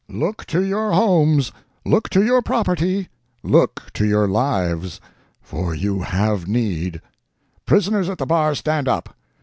Look 0.09 0.45
to 0.47 0.63
your 0.63 0.93
homes 0.93 1.51
look 1.85 2.09
to 2.09 2.25
your 2.25 2.41
property 2.41 3.07
look 3.43 3.93
to 3.93 4.03
your 4.03 4.27
lives 4.27 4.99
for 5.43 5.75
you 5.75 5.99
have 6.01 6.47
need! 6.47 6.99
"Prisoners 7.67 8.09
at 8.09 8.17
the 8.17 8.25
bar, 8.25 8.55
stand 8.55 8.87
up. 8.87 9.15